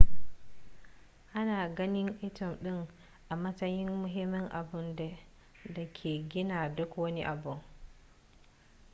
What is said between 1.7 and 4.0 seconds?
ganin atom ɗin a matsayin